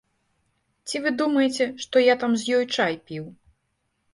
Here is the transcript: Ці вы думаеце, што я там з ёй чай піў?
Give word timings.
Ці 0.91 1.01
вы 1.03 1.09
думаеце, 1.19 1.67
што 1.85 1.95
я 2.05 2.15
там 2.25 2.31
з 2.45 2.59
ёй 2.61 2.65
чай 2.79 2.93
піў? 3.11 3.25